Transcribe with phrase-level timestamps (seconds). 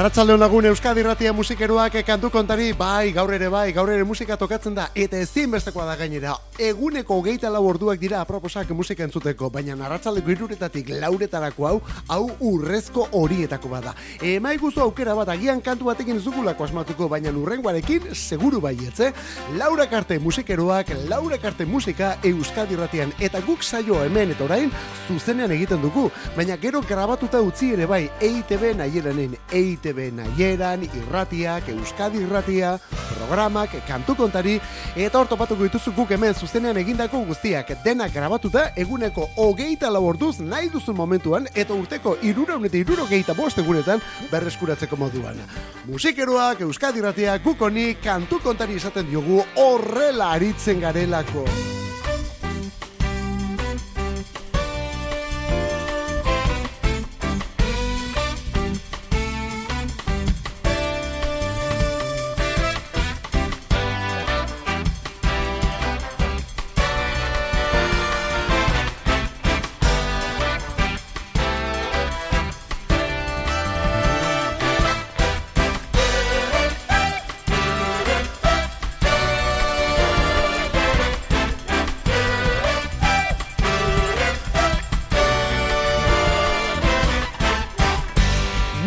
[0.00, 4.72] Arratsalde lagun Euskadi Ratia musikeroak kantu kontari, bai, gaur ere bai, gaur ere musika tokatzen
[4.72, 6.38] da eta ezinbestekoa da gainera.
[6.56, 13.68] Eguneko 24 orduak dira aproposak musika entzuteko, baina arratsaldeko 3etatik lauretarako hau, hau urrezko horietako
[13.74, 13.92] bada.
[14.24, 19.12] Emai guzu aukera bat agian kantu batekin zugulako asmatuko, baina urrengoarekin seguru baietze.
[19.58, 24.72] Laura Karte musikeroak, Laura Karte musika Euskadi Ratian eta guk saio hemen eta orain
[25.08, 26.08] zuzenean egiten dugu,
[26.38, 32.78] baina gero grabatuta utzi ere bai EITB nahieran EITB nahieran, irratiak, Euskadi irratia,
[33.16, 34.60] programak, kantu kontari,
[34.96, 40.68] eta hor topatuko dituzu guk hemen zuzenean egindako guztiak denak grabatuta eguneko hogeita laborduz nahi
[40.68, 45.36] duzun momentuan, eta urteko irura eta iruro geita boste guretan berreskuratzeko moduan.
[45.86, 51.44] Musikeroak, Euskadi irratia, gukoni, kantu kontari izaten diogu horrela aritzen garelako.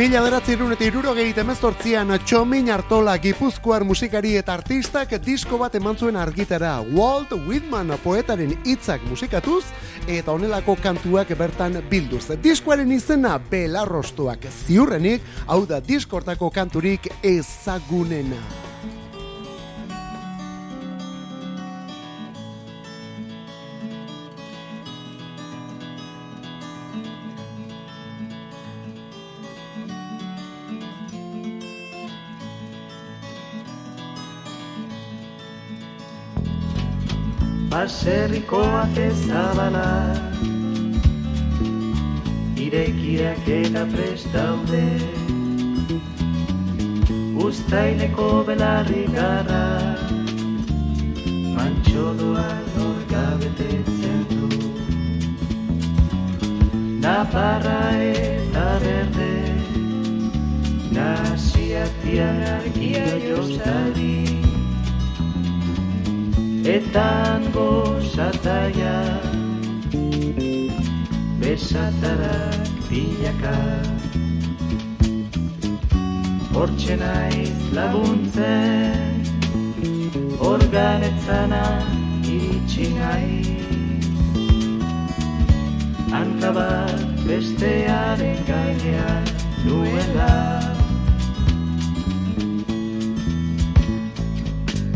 [0.04, 5.96] Mila beratzi irun eta iruro emezortzian Txomin Artola Gipuzkoar musikari eta artistak disko bat eman
[5.96, 9.64] zuen argitara Walt Whitman poetaren hitzak musikatuz
[10.06, 12.28] eta honelako kantuak bertan bilduz.
[12.44, 18.73] Diskoaren izena belarrostuak ziurrenik, hau da diskortako kanturik ezagunena.
[37.74, 39.92] Baserriko ate zabala.
[42.64, 44.84] Irekiak eta prestaude
[47.46, 49.64] Uztaileko belarri gara
[51.56, 54.62] Mantxo doan orgabetetzen du.
[57.08, 59.34] Naparra eta berde.
[61.00, 64.43] Nasiak dian argia jostari
[66.66, 69.20] etan gozataia
[71.40, 73.58] besatarak bilaka
[76.56, 79.20] hortxe naiz laguntzen
[80.52, 81.64] organetzana
[82.36, 83.42] iritsi nahi
[86.16, 89.26] hankabat bestearen gainean
[89.66, 90.73] nuela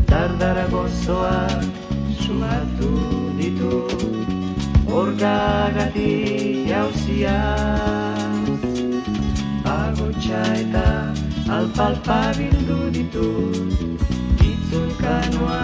[0.09, 1.63] dardara gozoak
[2.21, 2.91] sumatu
[3.37, 3.75] ditu
[4.87, 6.11] Orgagati
[6.69, 7.37] jauzia
[9.67, 10.87] Agotxa eta
[11.57, 13.27] alpalpa bildu ditu.
[14.49, 15.61] Itzul kanoa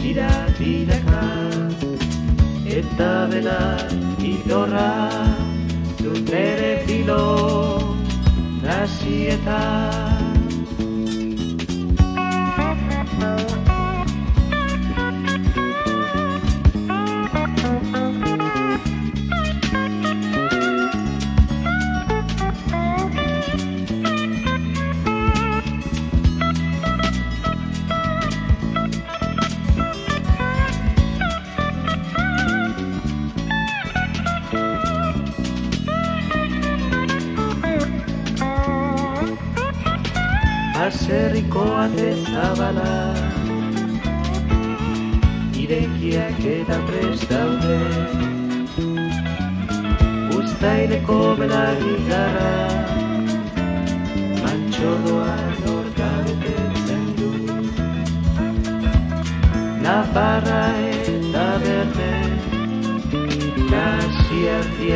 [0.00, 1.24] dira bidaka
[2.78, 3.62] Eta bela
[4.32, 4.90] idorra
[5.98, 7.24] du nere filo.
[8.62, 10.15] Baserriko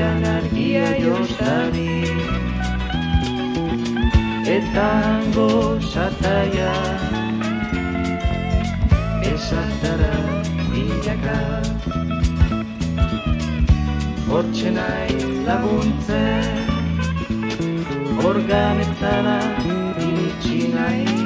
[0.01, 1.93] artian argia jostari
[4.57, 5.49] etango
[5.93, 6.73] sataia
[9.31, 10.15] esatara
[10.71, 11.39] bilaka
[14.31, 15.19] hortxe nahi
[15.49, 16.45] laguntzen
[18.31, 19.39] organetzara
[20.09, 21.19] iritsi nahi.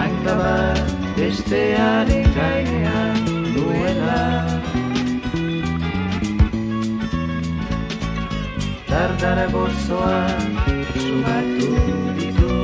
[0.00, 3.20] Hanka bat bestearen gainean
[3.54, 4.59] duela
[8.90, 10.18] Adara gozoa
[11.02, 11.68] sumatu
[12.16, 12.54] ditu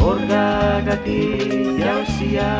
[0.00, 2.50] Borgagatik jauzia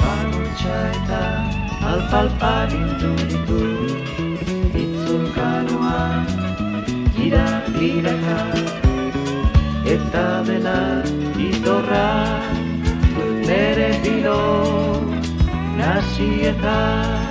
[0.00, 1.22] Barotxa eta
[1.92, 3.60] alfalfa dintu ditu
[4.82, 6.02] Itzulkanoa
[7.14, 7.46] gira
[7.78, 8.38] giraka
[9.96, 10.80] Eta bela
[11.48, 12.06] itorra
[13.46, 14.40] Nere bilo
[15.78, 17.29] nasietan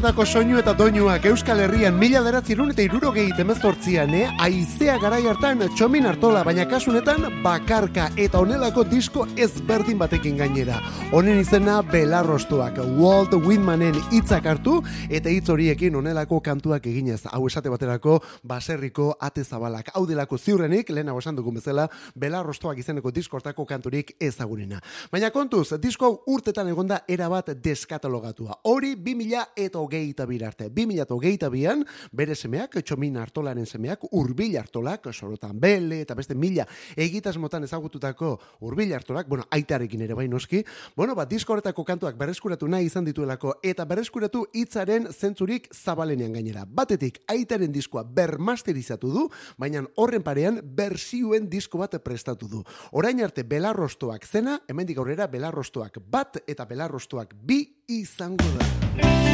[0.00, 4.30] honetako soinu eta doinuak Euskal Herrian mila deratzirun eta irurogei temezortzian, eh?
[4.40, 10.78] Aizea garai hartan txomin hartola, baina kasunetan bakarka eta onelako disko ezberdin batekin gainera.
[11.12, 14.78] Honen izena belarrostuak, Walt Whitmanen hitzak hartu
[15.10, 17.26] eta hitz horiekin onelako kantuak eginez.
[17.28, 19.92] Hau esate baterako baserriko ate zabalak.
[19.92, 24.80] Hau delako ziurrenik, lehena esan dugun bezala, belarrostuak izeneko diskortako kanturik ezagunena.
[25.12, 28.62] Baina kontuz, disko urtetan egonda erabat deskatalogatua.
[28.64, 35.58] Hori 2000 eta hogeita mila hogeita bian, bere semeak, txomin hartolaren semeak, urbil hartolak, sorotan
[35.60, 36.66] bele, eta beste mila
[36.96, 40.62] egitas motan ezagututako urbil hartolak, bueno, aitarekin ere bai noski,
[40.96, 46.64] bueno, bat diskoretako kantuak berreskuratu nahi izan dituelako, eta berreskuratu hitzaren zentzurik zabalenean gainera.
[46.66, 49.26] Batetik, aitaren diskoa bermasterizatu du,
[49.58, 52.62] baina horren parean berzioen disko bat prestatu du.
[52.92, 59.29] Orain arte belarrostoak zena, hemendik aurrera belarrostoak bat eta belarrostoak bi izango da.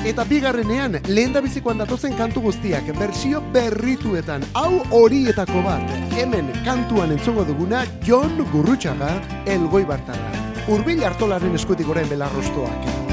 [0.00, 7.12] Eta bigarrenean, lehen da bizikoan datozen kantu guztiak, bersio berrituetan, hau horietako bat, hemen kantuan
[7.12, 9.12] entzongo duguna, John Gurrutxaga,
[9.44, 10.32] elgoi bartara.
[10.72, 13.09] Urbil hartolaren eskutik orain belarrostoak.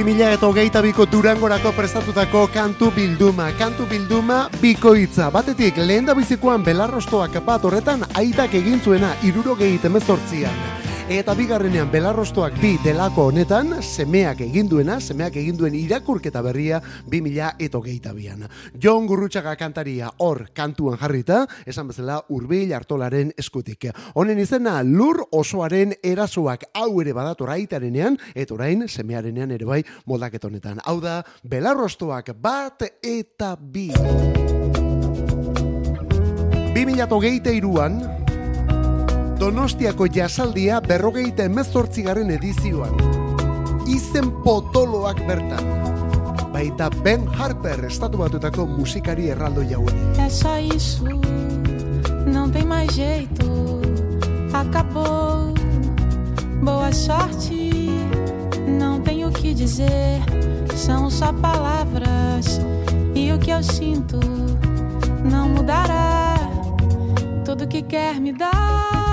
[0.00, 3.50] 2000 eta hogeita biko durangorako prestatutako kantu bilduma.
[3.58, 5.28] Kantu bilduma bikoitza.
[5.34, 10.69] Batetik, lehen da bizikoan belarrostoak bat horretan aitak egin zuena irurogei temezortzian.
[11.10, 16.78] Eta bigarrenean belarrostoak bi delako honetan, semeak eginduena, semeak eginduen irakurketa berria
[17.10, 18.44] 2000 eta hogeita bian.
[18.78, 23.88] Jon Gurrutxaga kantaria hor kantuan jarrita, esan bezala urbil hartolaren eskutik.
[24.14, 30.78] Honen izena lur osoaren erasoak hau ere badator aitarenean, eta orain semearenean ere bai moldaketonetan.
[30.86, 33.90] Hau da, belarrostoak bat eta bi.
[36.70, 37.98] 2008 iruan,
[39.40, 42.92] Donostiako jasaldia berrogeita emezortzigarren edizioan.
[43.88, 45.64] Izen potoloak bertan.
[46.52, 49.96] Baita Ben Harper estatu batutako musikari erraldo jauen.
[50.20, 51.08] É só isso,
[52.26, 53.80] não tem mais jeito,
[54.52, 55.54] acabou.
[56.62, 57.88] Boa sorte,
[58.68, 60.20] não tenho o que dizer,
[60.76, 62.60] são só palavras.
[63.14, 64.20] E o que eu sinto
[65.24, 66.36] não mudará.
[67.42, 69.09] Tudo que quer me dar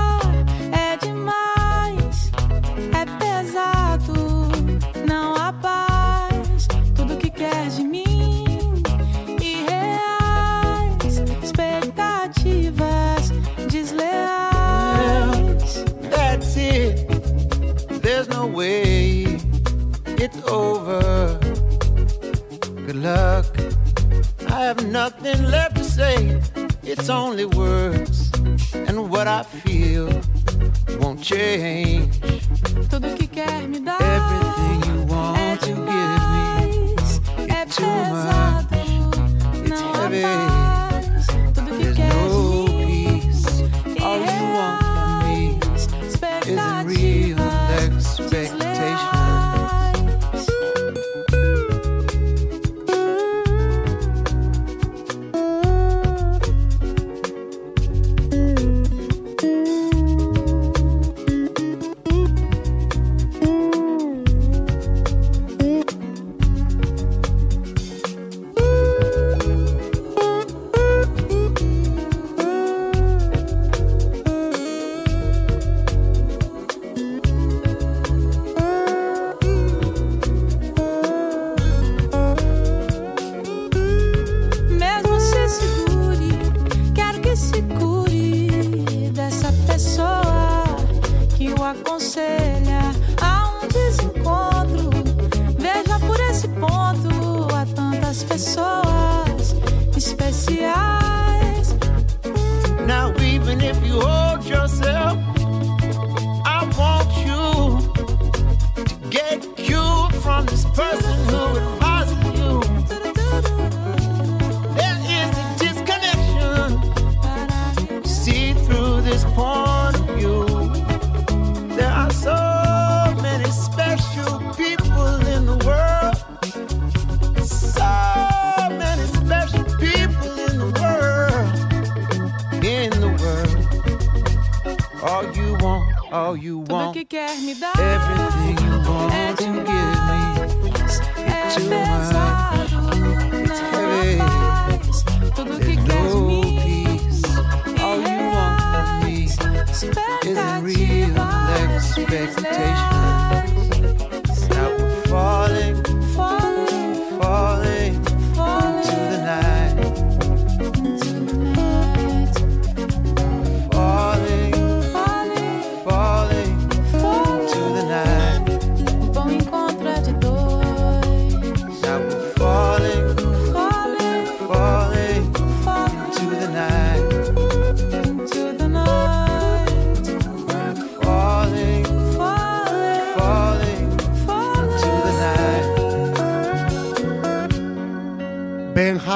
[25.09, 26.41] nothing left to say.
[26.83, 28.29] It's only words
[28.73, 30.09] and what I feel
[30.99, 32.16] won't change.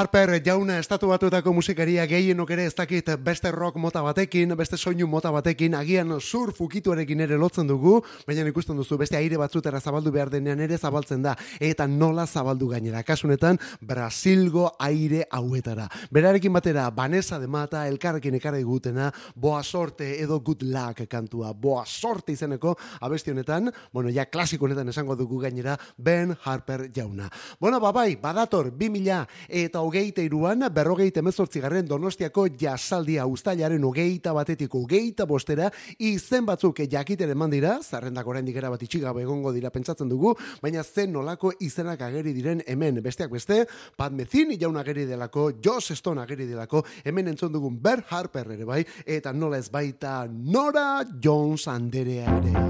[0.01, 0.10] Night.
[0.21, 5.07] Harper jauna estatu batuetako musikaria gehienok ere ez dakit beste rock mota batekin, beste soinu
[5.09, 7.95] mota batekin, agian surf ukituarekin ere lotzen dugu,
[8.27, 12.67] baina ikusten duzu beste aire batzutera zabaldu behar denean ere zabaltzen da, eta nola zabaldu
[12.69, 13.01] gainera.
[13.01, 15.87] Kasunetan, Brasilgo aire hauetara.
[16.13, 21.83] Berarekin batera, Vanessa de Mata, elkarrekin ekarri gutena, boa sorte edo good luck kantua, boa
[21.87, 27.31] sorte izeneko abesti honetan, bueno, ja klasiko honetan esango dugu gainera, Ben Harper jauna.
[27.59, 34.73] Bueno, babai, badator, 2000 eta hogei hogeita iruan, berrogeita emezortzigarren donostiako jasaldia ustailaren hogeita batetik
[34.75, 40.09] hogeita bostera, izen batzuk jakiten eman dira, zarrendak oraindik era bat itxigabe egongo dira pentsatzen
[40.09, 43.65] dugu, baina zen nolako izenak ageri diren hemen, besteak beste,
[43.95, 48.65] Pat Metheny jaun ageri delako, Joss Stone ageri delako, hemen entzun dugun Ber Harper ere
[48.65, 52.67] bai, eta nola ez baita Nora Jones anderea ere.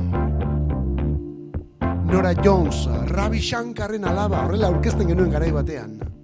[2.12, 6.21] Nora Jones, Ravi Shankarren alaba, horrela aurkezten genuen garai batean.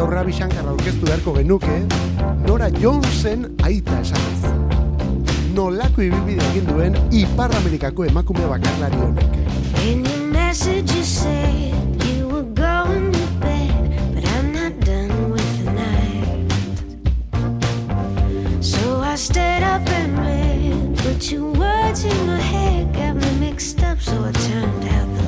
[0.00, 1.74] Gaur Ravi Shankar aurkeztu beharko genuke,
[2.46, 4.48] Nora Jonesen aita esanez.
[5.52, 9.36] Nolako ibibide egin duen Ipar Amerikako emakume bakarlari honek.
[9.84, 15.52] In your message you said you were going to bed, but I'm not done with
[15.66, 16.48] the night.
[18.64, 23.82] So I stayed up and read, but your words in my head got me mixed
[23.82, 25.19] up, so I turned out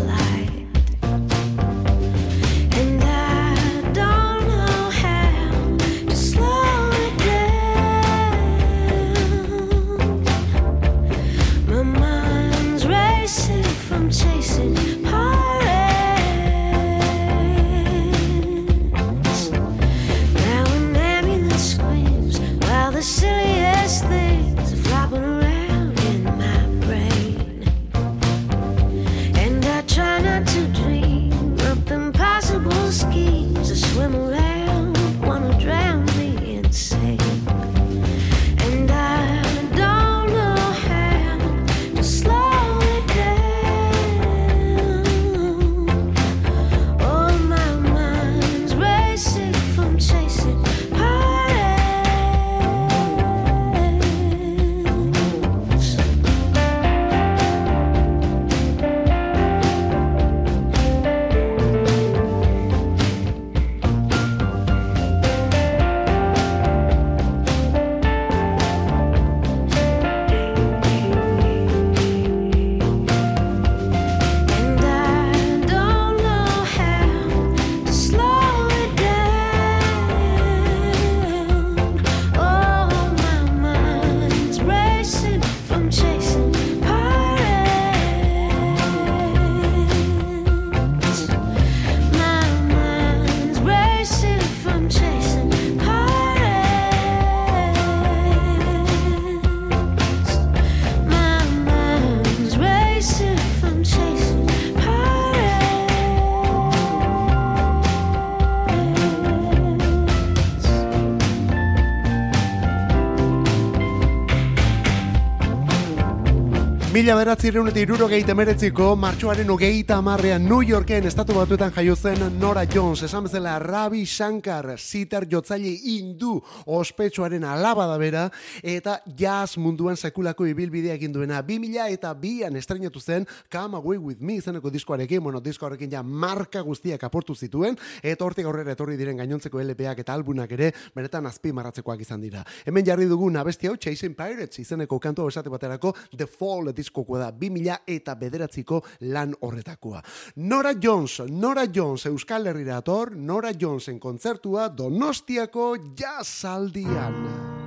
[116.92, 121.94] Mila beratzireun eta irurogeita meretziko, martxoaren hogeita amarrean New Yorken estatu batuetan jaio
[122.38, 128.30] Nora Jones, esan bezala Ravi Shankar, sitar jotzaile indu ospetsuaren alaba da bera,
[128.62, 131.40] eta jazz munduan sekulako ibilbidea egin duena.
[131.40, 136.02] 2000 eta bian estrenatu zen Come Away With Me izeneko diskoarekin, bueno, disko horrekin ja
[136.02, 141.24] marka guztiak aportu zituen, eta hortik aurrera etorri diren gainontzeko LPak eta albunak ere, benetan
[141.24, 142.44] azpi marratzekoak izan dira.
[142.66, 147.22] Hemen jarri dugu abesti hau Chasing Pirates izeneko kantu hau esate baterako The Fall diskokoa
[147.24, 148.82] da 2000 eta bederatziko
[149.14, 150.02] lan horretakoa.
[150.36, 157.60] Nora Jones, Nora Jones Euskal Herrira ator, Nora Jonesen kontzertua Donostiako jazzaldian.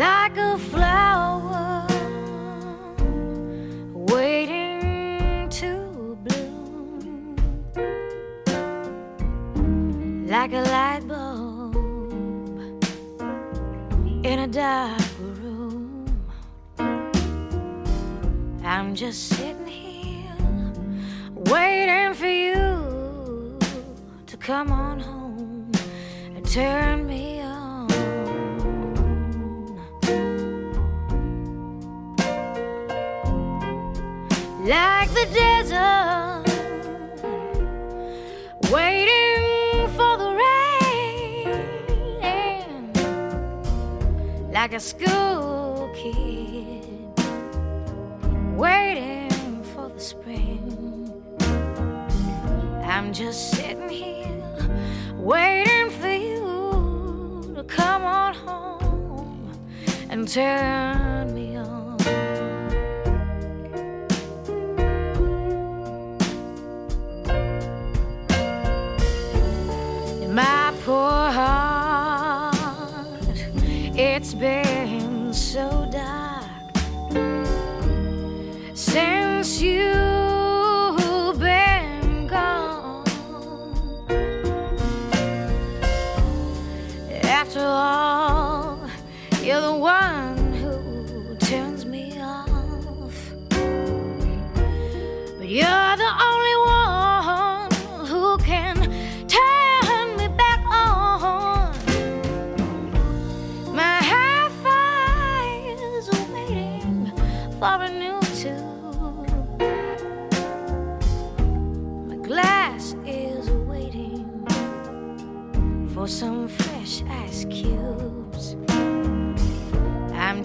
[0.00, 1.86] like a flower
[3.92, 7.36] waiting to bloom,
[10.26, 11.09] like a light
[14.30, 16.06] in a dark room.
[18.62, 20.72] I'm just sitting here
[21.52, 23.58] waiting for you
[24.26, 25.72] to come on home
[26.36, 27.88] and turn me on.
[34.64, 36.44] like the desert,
[38.70, 38.99] waiting
[44.60, 46.84] like a school kid,
[48.58, 51.10] waiting for the spring.
[52.84, 59.50] I'm just sitting here, waiting for you to come on home
[60.10, 61.09] and turn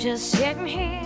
[0.05, 1.04] just sitting here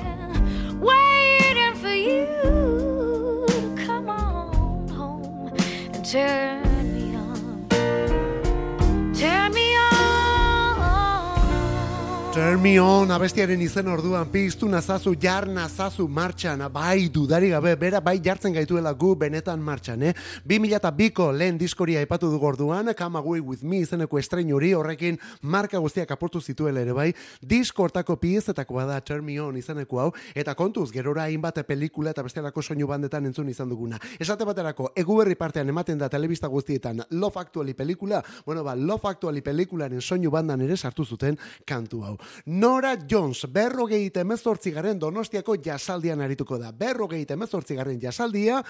[12.60, 18.18] Me on, abestiaren izen orduan piztu nazazu, jar nazazu martxan, bai dudari gabe, bera bai
[18.20, 20.12] jartzen gaituela gu benetan martxan, eh?
[20.44, 25.80] 2002ko lehen diskoria epatu dugu orduan, Come Away With Me izeneko estrein hori horrekin marka
[25.80, 30.56] guztiak aportu zituela ere bai, disko hortako piezetako bada Turn Me On izeneko hau, eta
[30.60, 34.02] kontuz, gerora hainbat pelikula eta bestelako soinu bandetan entzun izan duguna.
[34.20, 39.40] Esate baterako, eguberri partean ematen da telebista guztietan Love Actually pelikula, bueno ba, Love Actually
[39.42, 42.18] pelikularen soinu bandan ere sartu zuten kantu hau.
[42.50, 46.72] Nora Jones, berrogei emezortzi garen donostiako jasaldian arituko da.
[46.74, 48.64] Berrogei emezortzi garen jasaldia,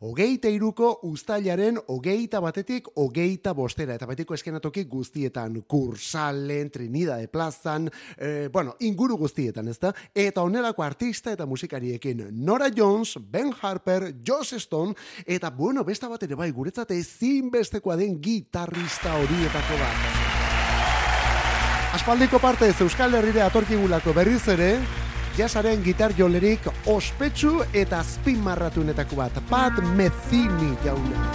[0.00, 3.94] hogeita iruko ustailaren hogeita batetik hogeita bostera.
[3.94, 7.88] Eta baitiko eskenatoki guztietan, kursalen, trinida de plazan,
[8.18, 9.94] eh, bueno, inguru guztietan, ez da?
[10.12, 16.26] Eta onelako artista eta musikariekin Nora Jones, Ben Harper, Joss Stone, eta bueno, besta bat
[16.26, 20.29] ere bai, guretzat ezinbestekoa den gitarrista horietako bat.
[21.90, 24.68] Aspaldiko partez Euskal Herrire atorkigulako berriz ere,
[25.34, 31.26] jasaren gitar jolerik ospetsu eta azpimarratunetako bat, Pat Metheny jauna.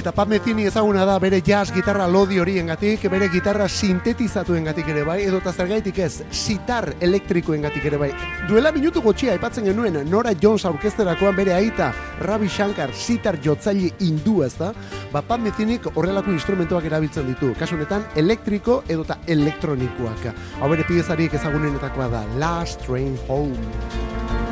[0.00, 5.18] Eta Pat Metheny ezaguna da bere jazz gitarra lodi horiengatik, bere gitarra sintetizatuengatik ere bai,
[5.26, 8.08] edo eta zergaitik ez, sitar elektrikoengatik ere bai.
[8.48, 11.90] Duela minutu gotxia aipatzen genuen Nora Jones aurkezterakoan bere aita
[12.24, 14.70] Ravi Shankar sitar jotzaile hindu ez da,
[15.12, 20.30] ba Pat Methenyk horrelako instrumentoak erabiltzen ditu, kasu honetan elektriko edo eta elektronikoak.
[20.62, 24.48] Hau bere piezarik ezagunenetakoa da, Last Train Home.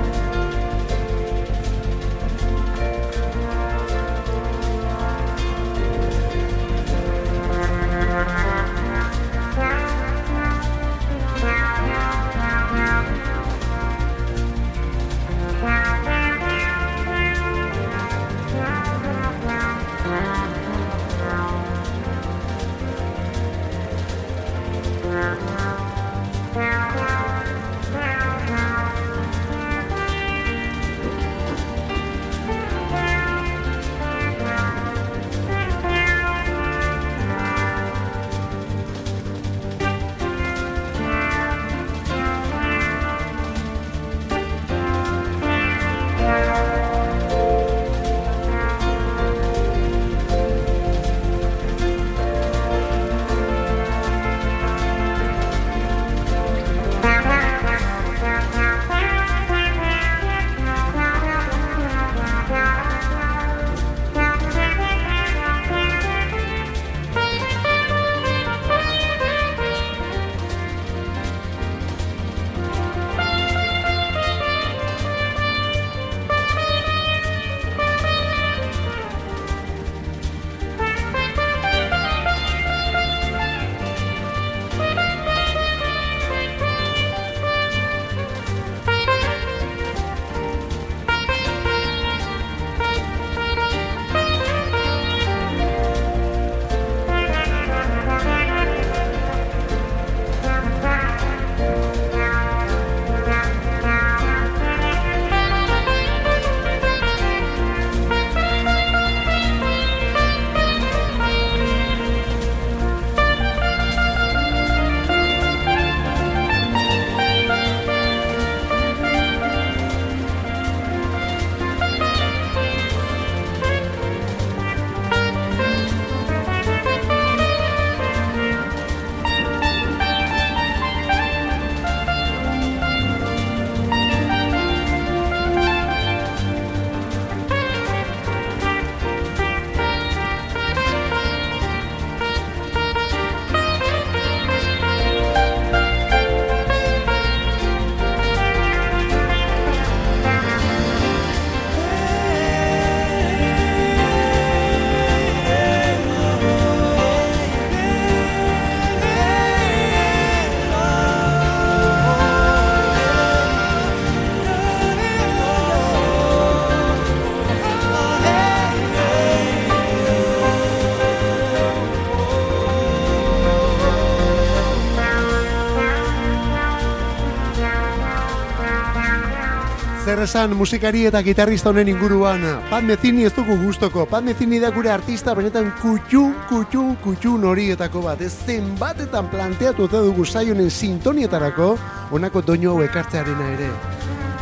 [180.29, 184.91] Esan musikari eta gitarrista honen inguruan Pat Metheny ez dugu gustoko Pat Metheny da gure
[184.93, 191.71] artista benetan kutxun, kutxun, kutxun horietako bat Ez zenbatetan planteatu eta dugu saionen sintonietarako
[192.13, 193.71] Honako doino hau ekartzearena ere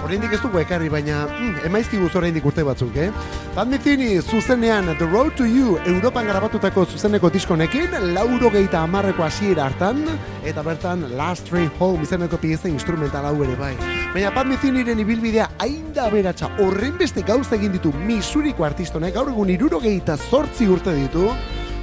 [0.07, 3.09] Oraindik ez dugu ekarri, baina mm, emaizkiguz oraindik urte batzuk, eh?
[3.55, 9.69] Pat Metheny zuzenean The Road to You Europan garabatutako zuzeneko diskonekin lauro geita amarreko hasiera
[9.71, 10.03] hartan
[10.43, 13.96] eta bertan Last Train Home izeneko pieza instrumental hau ere bai.
[14.17, 19.29] Baina Pat Methenyren ibilbidea hain da beratxa horren beste gauza egin ditu misuriko artistonek gaur
[19.29, 21.27] egun iruro geita zortzi urte ditu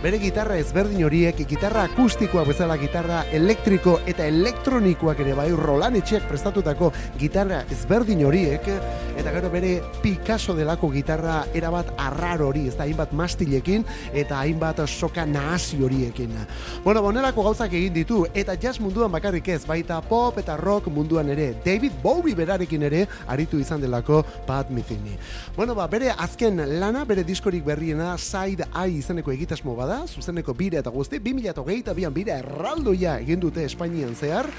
[0.04, 6.26] bere gitarra ezberdin horiek, gitarra akustikoa bezala gitarra elektriko eta elektronikoak ere bai Roland etxeak
[6.28, 6.90] prestatutako
[7.22, 8.68] gitarra ezberdin horiek,
[9.16, 14.82] eta gero bere Picasso delako gitarra erabat arrar hori, ez da hainbat mastilekin eta hainbat
[14.90, 16.36] soka nahasi horiekin.
[16.84, 21.32] Bueno, bonelako gauzak egin ditu, eta jazz munduan bakarrik ez, baita pop eta rock munduan
[21.32, 25.16] ere, David Bowie berarekin ere aritu izan delako Pat Metheny.
[25.56, 30.80] Bueno, ba, bere azken lana, bere diskorik berriena, Side Eye izeneko egitasmo bada, zuzeneko bire
[30.82, 34.50] eta guzti, 2008 bian bire erraldoia egin dute Espainian zehar,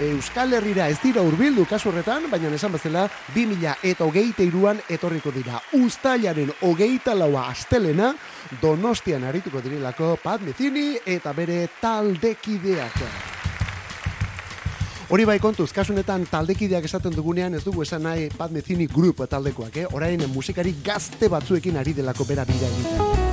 [0.00, 5.32] Euskal Herrira ez dira urbildu kasu horretan, baina esan bezala 2000 eta hogeita iruan etorriko
[5.34, 5.60] dira.
[5.76, 8.14] Uztailaren hogeita laua astelena,
[8.62, 13.04] donostian arituko dirilako Pat Metheny eta bere taldekideak.
[15.10, 19.80] Hori bai kontuz, kasunetan taldekideak esaten dugunean ez dugu esan nahi Pat Metheny Group taldekoak,
[19.82, 19.88] eh?
[19.90, 23.29] orain musikari gazte batzuekin ari delako bera bira egiten.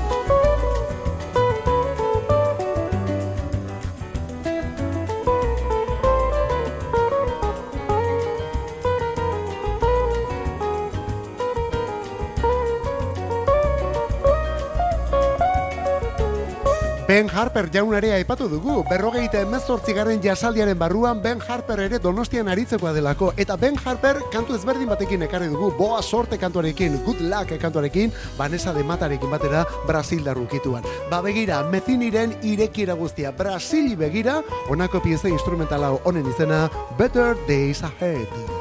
[17.08, 22.91] Ben Harper jaunare aipatu dugu, berrogeita emezortzi garen jasaldiaren barruan Ben Harper ere donostian aritzekoa
[22.91, 28.12] delako, eta Ben Harper kantu ezberdin batekin ekarri dugu, boa sorte kantuarekin, good luck kantuarekin,
[28.38, 30.84] Vanessa de Matarekin batera Brasil darrukituan.
[31.10, 36.65] Ba begira, meziniren irekiera guztia, Brasili begira, onako pieza instrumentala honen izena,
[37.00, 38.57] Better Days Ahead.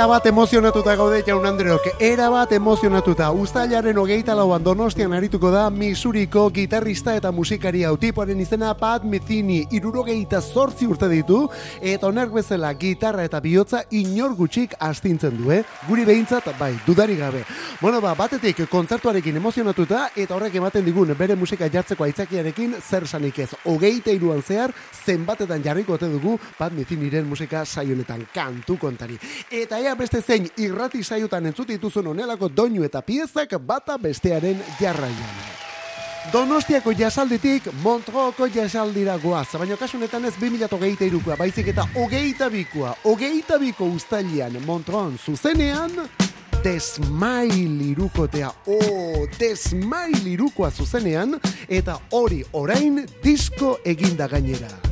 [0.00, 3.26] Era bat emozionatuta gaude jaun Andreok, era bat emozionatuta.
[3.36, 10.40] Uztailaren hogeita lauan donostian arituko da Misuriko gitarrista eta musikari autipoaren izena Pat Methini irurogeita
[10.40, 11.42] zortzi urte ditu,
[11.82, 15.60] eta onerk bezala gitarra eta bihotza inor gutxik astintzen du, eh?
[15.84, 17.44] Guri behintzat, bai, dudari gabe.
[17.82, 23.42] Bueno, ba, batetik kontzertuarekin emozionatuta, eta horrek ematen digun bere musika jartzeko aitzakiarekin zer sanik
[23.44, 23.50] ez.
[23.66, 24.72] Hogeita iruan zehar,
[25.04, 29.20] zenbatetan jarriko ote dugu Pat Methiniren musika saionetan kantu kontari.
[29.50, 35.60] Eta ea beste zein irrati saiotan entzut dituzun onelako doinu eta piezak bata bestearen jarraian.
[36.32, 43.58] Donostiako jasalditik Montroko jasaldira goaz, baina kasunetan ez 2008 irukoa, baizik eta hogeita bikoa, hogeita
[43.58, 45.96] biko ustailian Montron zuzenean,
[46.62, 54.89] Desmail irukotea, oh, Desmail irukoa zuzenean, eta hori orain disko eginda gainera.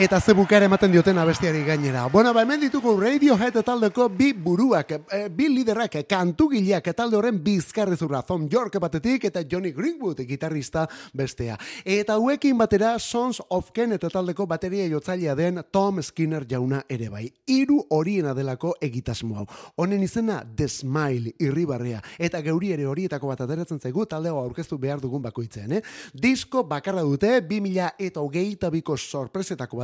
[0.00, 2.06] Eta ze bukara ematen dioten abestiari gainera.
[2.08, 8.22] Bueno, ba, hemen ditugu Radiohead taldeko bi buruak, eh, bi liderak, kantugileak talde horren bizkarrezurra,
[8.22, 11.58] Tom York batetik eta Johnny Greenwood gitarrista bestea.
[11.84, 17.30] Eta hauekin batera Sons of Kenet taldeko bateria jotzailea den Tom Skinner jauna ere bai.
[17.46, 19.46] Hiru horiena delako egitasmo hau.
[19.76, 24.78] Honen izena The Smile irribarrea eta geuri ere horietako bat ateratzen zaigu talde hau aurkeztu
[24.78, 25.82] behar dugun bakoitzean, eh?
[26.14, 28.70] Disko bakarra dute 2000 eta hogeita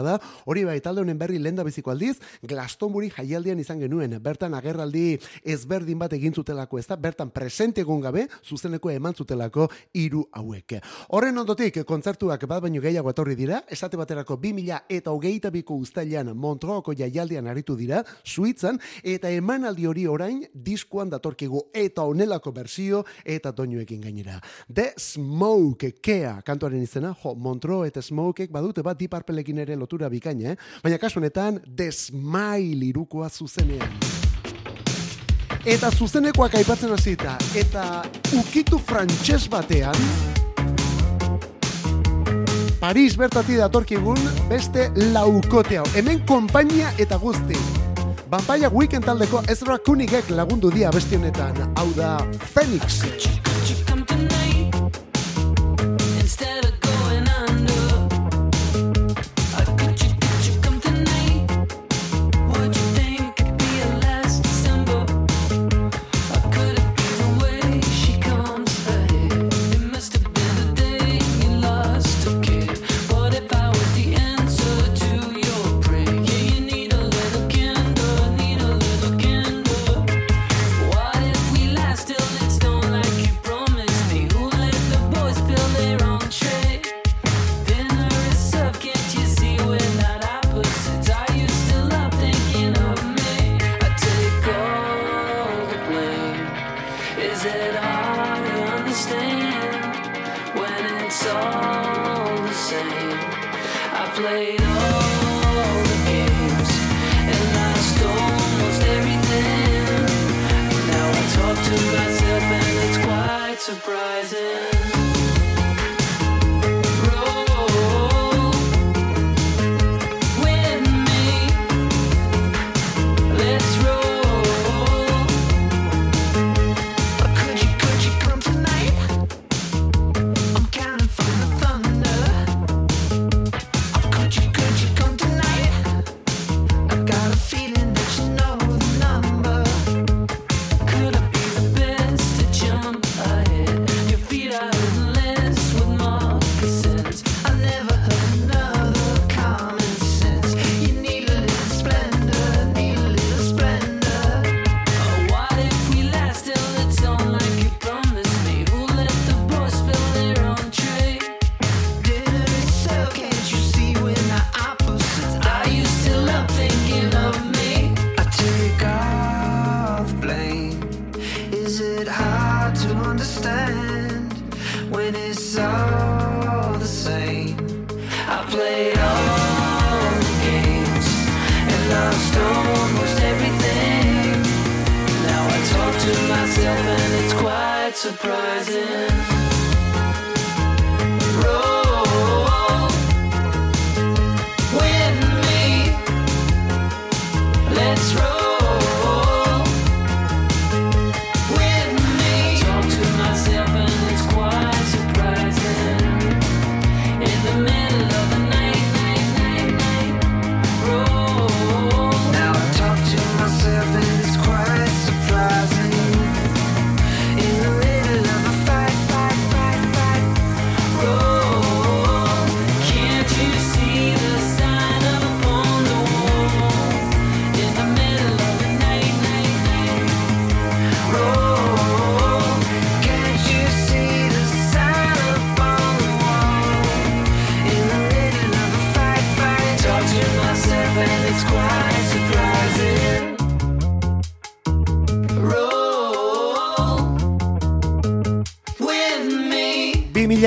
[0.06, 5.18] bada, hori bai talde honen berri lenda biziko aldiz, Glastonbury jaialdian izan genuen, bertan agerraldi
[5.44, 10.78] ezberdin bat egin zutelako, ez da, bertan presente egon gabe, zuzeneko eman zutelako hiru hauek.
[11.16, 16.32] Horren ondotik, kontzertuak bat baino gehiago etorri dira, esate baterako 2000 eta hogeita biko ustailan
[16.36, 23.52] Montrooko jaialdian aritu dira, Suitzan, eta emanaldi hori orain diskoan datorkigu eta onelako bersio eta
[23.52, 24.40] doinuekin gainera.
[24.72, 30.52] The Smoke, kea, kantuaren izena, jo, Montro eta Smokek badute bat diparpelekin ere lotura bikaina,
[30.52, 30.56] eh?
[30.82, 33.92] baina kasu honetan The Smile irukoa zuzenean.
[35.66, 38.04] Eta zuzenekoak aipatzen hasita eta
[38.38, 39.96] ukitu frantses batean,
[42.80, 44.20] Paris bertati datorkigun
[44.50, 45.86] beste laukote hau.
[45.96, 47.56] Hemen konpainia eta guzti.
[48.30, 51.56] Bampaia weekend taldeko Ezra Kunigek lagundu dia beste honetan.
[51.74, 52.18] Hau da
[52.52, 53.02] Phoenix.
[56.26, 56.65] instead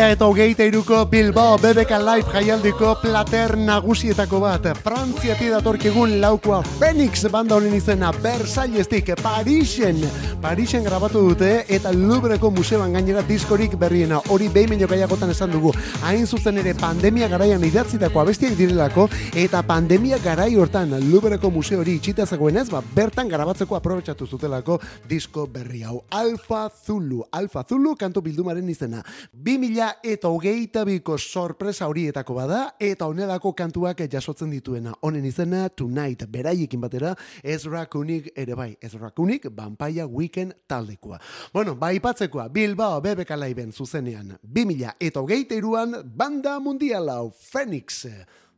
[0.10, 4.64] eta hogeita iruko Bilbao BBK Live jaialdiko plater nagusietako bat.
[4.82, 9.99] Frantziati datorkigun laukoa Phoenix banda honen izena Versaillestik Parisen.
[10.41, 14.22] Parisen grabatu dute eta Louvreko museoan gainera diskorik berriena.
[14.34, 15.74] Hori behin gehiagotan esan dugu.
[16.01, 21.99] Hain zuzen ere pandemia garaian idatzitako abestiak direlako eta pandemia garai hortan Louvreko museo hori
[21.99, 26.01] itxita zegoenez, ba, bertan grabatzeko aprobetsatu zutelako disko berri hau.
[26.10, 27.22] Alfa Zulu.
[27.32, 29.03] Alfa Zulu kantu bildumaren izena.
[29.34, 34.93] 2000 eta hogeita biko sorpresa horietako bada, eta honelako kantuak jasotzen dituena.
[35.02, 38.72] Honen izena Tonight, beraiekin batera, Ezra Kunik ere bai.
[38.82, 41.20] Ezra Kunik, Vampire Weekend taldekoa.
[41.54, 44.38] Bueno, ba ipatzekoa, Bilbao BBK Liveen zuzenean.
[44.43, 48.06] 2000 eta hogeita iruan, banda mundialau, Phoenix.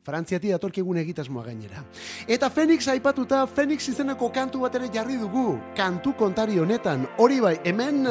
[0.01, 1.83] Frantziati datorkigun egitasmoa gainera.
[2.25, 7.59] Eta Fenix aipatuta, Fenix izeneko kantu bat ere jarri dugu, kantu kontari honetan, hori bai,
[7.63, 8.07] hemen...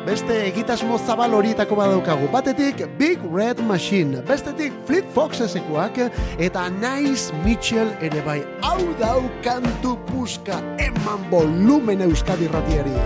[0.00, 2.28] Beste egitasmo zabal horietako badaukagu.
[2.32, 6.00] Batetik Big Red Machine, bestetik Flip Foxesekoak
[6.40, 8.38] eta Nice Mitchell ere bai.
[8.64, 12.96] Hau dau kantu puska eman volumen euskadi ratiari.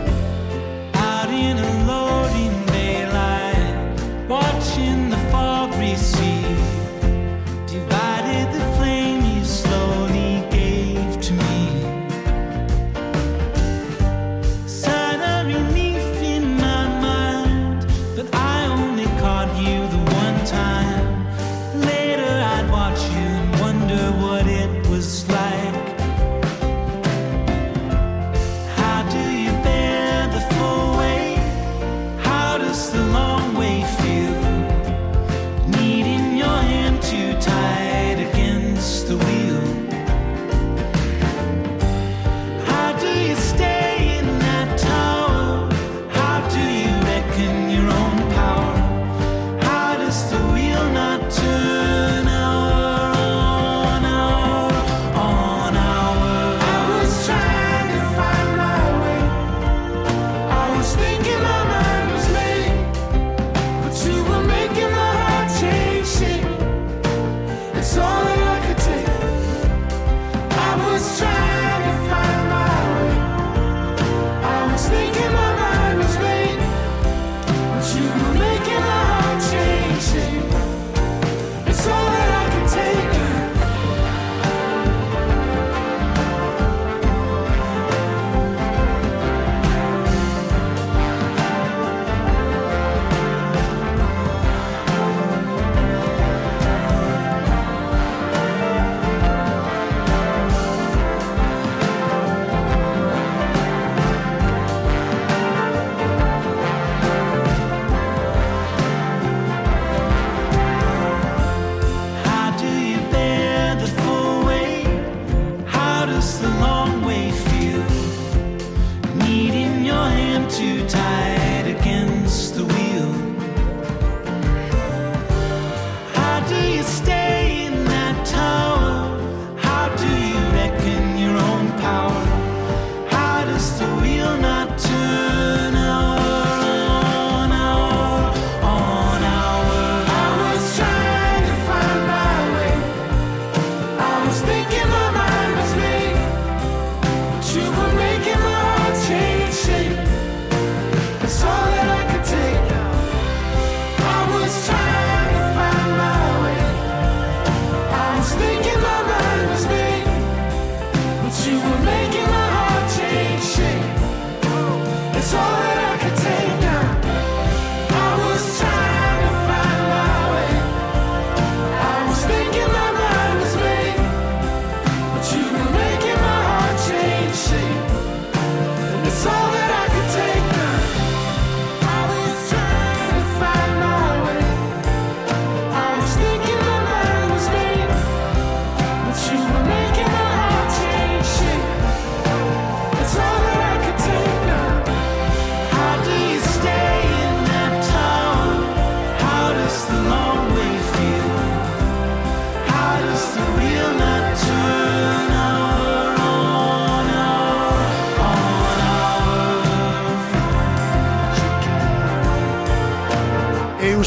[0.94, 6.63] Out in a loading daylight, watching the fog recede.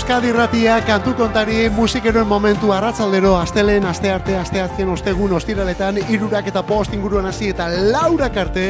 [0.07, 6.93] Euskadi Ratia kantu kontari musikeroen momentu arratzaldero astelen astearte asteazken ostegun ostiraletan irurak eta bost
[6.95, 8.63] inguruan hasi eta laurak arte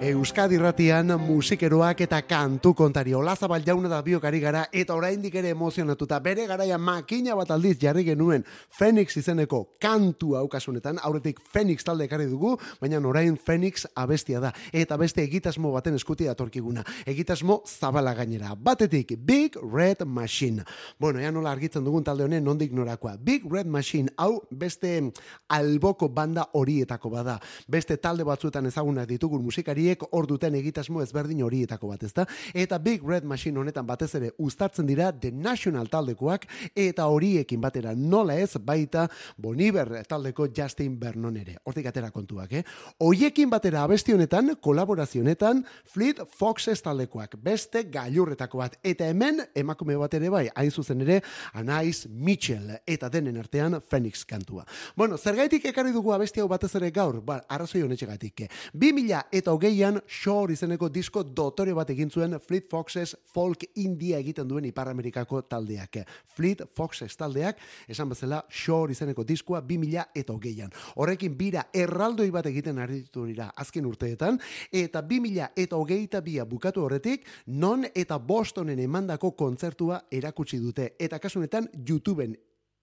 [0.00, 6.16] Euskadi Ratian musikeroak eta kantu kontari Olazabal jauna da biokari gara eta oraindik ere emozionatuta.
[6.24, 8.40] Bere garaia makina bat aldiz jarri genuen
[8.78, 11.02] Phoenix izeneko kantu haukasunetan.
[11.04, 14.54] Aurretik Phoenix talde ekarri dugu baina orain Phoenix abestia da.
[14.72, 16.80] Eta beste egitasmo baten eskuti datorkiguna.
[17.04, 18.54] Egitasmo zabala gainera.
[18.56, 20.64] Batetik Big Red Machine.
[20.98, 23.18] Bueno, ea nola argitzen dugun talde honen nondik norakoa.
[23.20, 25.12] Big Red Machine hau beste
[25.48, 27.36] alboko banda horietako bada.
[27.68, 32.26] Beste talde batzuetan ezagunak ditugun musikari horiek hor duten egitasmo ezberdin horietako bat, ezta?
[32.54, 37.94] Eta Big Red Machine honetan batez ere uztartzen dira The National taldekoak eta horiekin batera
[37.94, 41.56] nola ez baita Boniver taldeko Justin Vernon ere.
[41.64, 42.62] Hortik atera kontuak, eh?
[43.00, 48.78] Hoiekin batera abesti honetan, kolaborazio honetan, Fleet Foxes taldekoak, beste gailurretako bat.
[48.84, 51.20] Eta hemen, emakume bat ere bai, hain zuzen ere,
[51.54, 54.66] Anais Mitchell, eta denen artean Phoenix kantua.
[54.96, 58.46] Bueno, zergaitik ekarri dugu abesti hau batez ere gaur, ba, arrazoi honetxegatik.
[58.74, 64.48] 2000 eta hogeian Shore izeneko disko dotore bat egin zuen Fleet Foxes folk india egiten
[64.48, 66.02] duen Ipar Amerikako taldeak.
[66.36, 67.56] Fleet Foxes taldeak,
[67.88, 70.70] esan bezala Shore izeneko diskoa 2000 eta hogeian.
[70.96, 74.38] Horrekin bira erraldoi bat egiten aritu dira azken urteetan,
[74.70, 80.92] eta 2000 eta hogeita bia bukatu horretik, non eta Bostonen emandako kontzertua erakutsi dute.
[80.98, 82.36] Eta kasunetan YouTubeen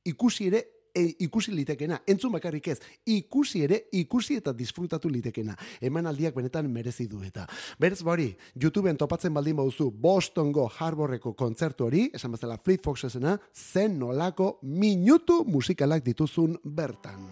[0.08, 0.64] ikusi ere
[0.98, 2.78] e, ikusi litekena, entzun bakarrik ez,
[3.14, 5.56] ikusi ere, ikusi eta disfrutatu litekena.
[5.82, 7.46] Emanaldiak benetan merezi du eta.
[7.80, 14.00] Berez bori, YouTubeen topatzen baldin bauzu Bostongo Harborreko kontzertu hori, esan bezala Fleet Foxesena, zen
[14.00, 17.30] nolako minutu musikalak dituzun bertan.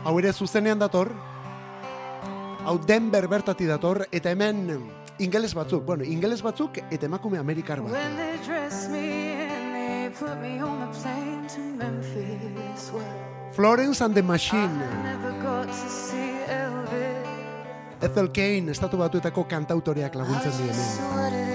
[0.00, 1.10] Hau ere zuzenean dator,
[2.64, 4.64] hau Denver bertati dator, eta hemen
[5.20, 7.92] ingeles batzuk, bueno, ingeles batzuk eta emakume amerikar bat.
[13.52, 17.26] Florence and the I Machine, never got to see Elvis.
[18.02, 20.74] Ethel Kane, estatu batuetako kantautoreak laguntzen di hemen.
[20.74, 21.50] Sweated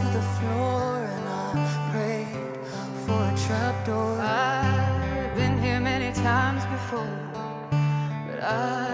[0.00, 2.56] to the floor and I prayed
[3.04, 4.18] for a trapdoor.
[4.18, 7.18] I've been here many times before,
[8.26, 8.89] but I've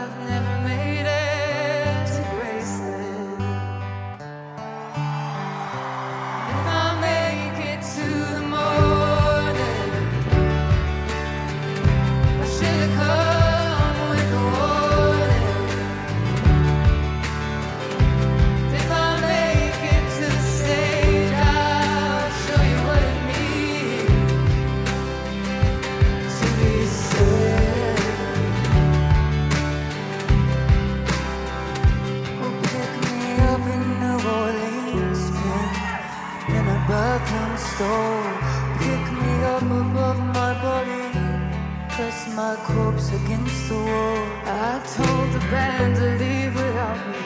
[42.36, 44.22] my corpse against the wall.
[44.44, 47.24] I told the band to leave without me.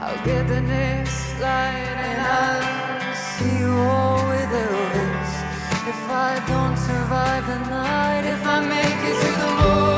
[0.00, 2.86] I'll get the next flight and I'll
[3.36, 5.32] See you all with Elvis.
[5.92, 9.95] If I don't survive the night, if I make it to the morning.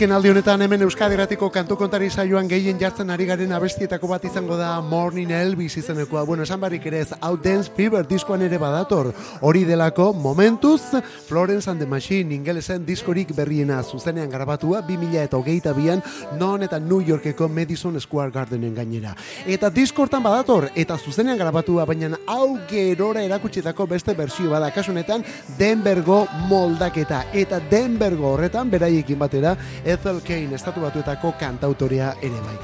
[0.00, 4.22] Azken aldi honetan hemen Euskadi Gratiko kantu kontari saioan gehien jartzen ari garen abestietako bat
[4.24, 6.22] izango da Morning Elvis izenekoa.
[6.24, 9.10] Bueno, esan barrik ere ez, hau Dance Fever diskoan ere badator.
[9.44, 10.80] Hori delako, momentuz,
[11.26, 16.00] Florence and the Machine ingelesen diskorik berriena zuzenean grabatua, 2000 eta hogeita bian,
[16.38, 19.12] non eta New Yorkeko Madison Square Gardenen gainera.
[19.44, 25.28] Eta diskortan badator, eta zuzenean grabatua, baina hau gerora erakutsitako beste bersio bada, kasu honetan
[25.58, 27.26] Denbergo moldaketa.
[27.34, 29.58] Eta Denbergo horretan, beraiekin batera,
[29.90, 32.56] Ethel Kane estatu batuetako kantautorea ere bai.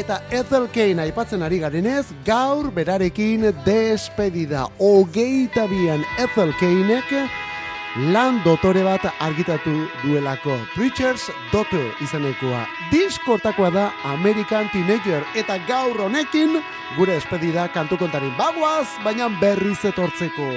[0.00, 4.66] Eta Ethel Kane aipatzen ari garenez, gaur berarekin despedida.
[4.78, 7.12] Hogeita bian Ethel Kanek
[8.12, 10.56] lan dotore bat argitatu duelako.
[10.74, 12.64] Preacher's Daughter izanekoa.
[12.92, 16.62] Diskortakoa da American Teenager eta gaur honekin
[16.96, 20.54] gure despedida kantu kontarin bagoaz, baina berriz etortzeko.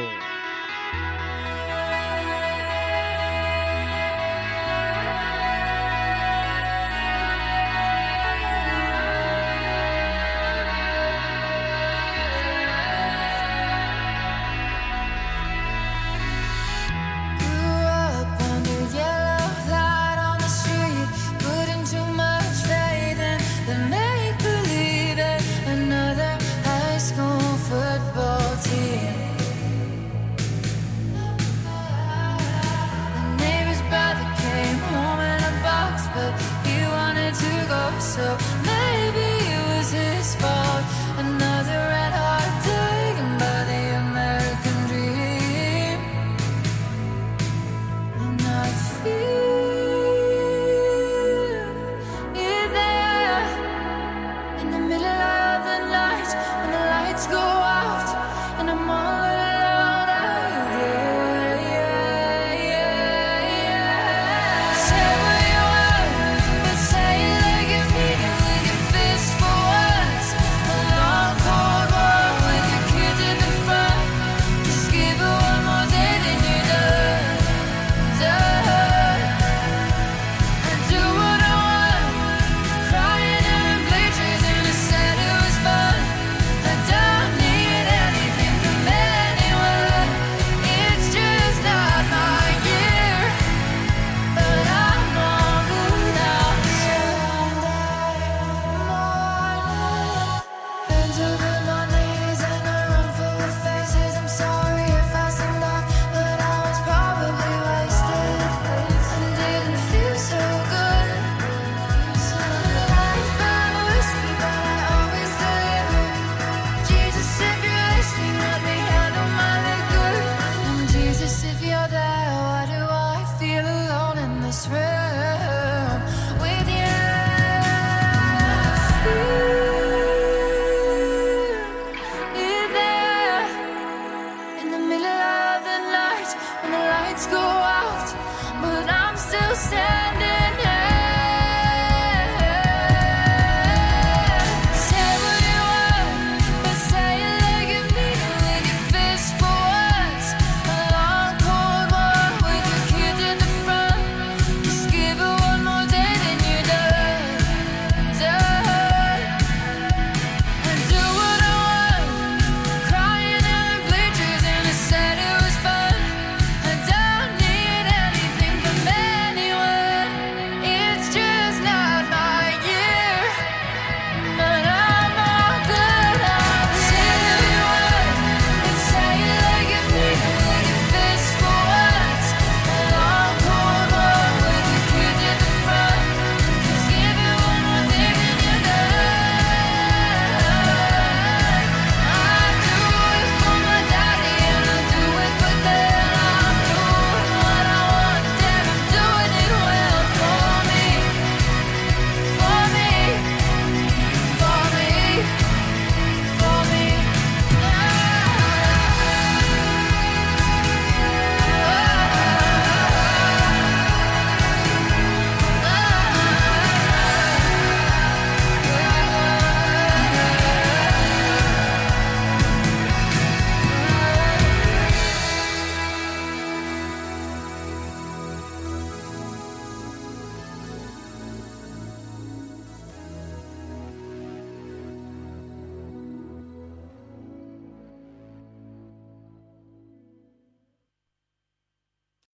[139.71, 139.92] yourself.